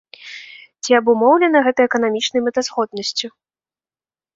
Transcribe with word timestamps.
Ці 0.83 0.91
абумоўлена 1.01 1.57
гэта 1.67 1.79
эканамічнай 1.89 2.41
мэтазгоднасцю? 2.49 3.27